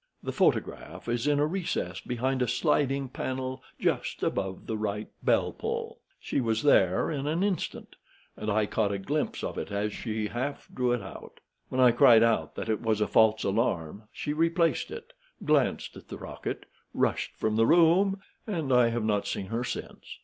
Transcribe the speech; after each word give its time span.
The 0.23 0.31
photograph 0.31 1.07
is 1.07 1.27
in 1.27 1.37
a 1.39 1.45
recess 1.45 1.99
behind 2.01 2.41
a 2.41 2.47
sliding 2.47 3.07
panel 3.09 3.61
just 3.79 4.23
above 4.23 4.65
the 4.65 4.75
right 4.75 5.09
bell 5.21 5.51
pull. 5.53 5.99
She 6.19 6.41
was 6.41 6.63
there 6.63 7.11
in 7.11 7.27
an 7.27 7.43
instant, 7.43 7.95
and 8.35 8.49
I 8.49 8.65
caught 8.65 8.91
a 8.91 8.97
glimpse 8.97 9.43
of 9.43 9.59
it 9.59 9.71
as 9.71 9.93
she 9.93 10.27
drew 10.73 10.91
it 10.93 11.03
out. 11.03 11.39
When 11.69 11.79
I 11.79 11.91
cried 11.91 12.23
out 12.23 12.55
that 12.55 12.67
it 12.67 12.81
was 12.81 12.99
a 12.99 13.05
false 13.05 13.43
alarm, 13.43 14.05
she 14.11 14.33
replaced 14.33 14.89
it, 14.89 15.13
glanced 15.45 15.95
at 15.95 16.07
the 16.07 16.17
rocket, 16.17 16.65
rushed 16.95 17.35
from 17.35 17.55
the 17.55 17.67
room, 17.67 18.23
and 18.47 18.73
I 18.73 18.87
have 18.87 19.03
not 19.05 19.27
seen 19.27 19.45
her 19.53 19.63
since. 19.63 20.17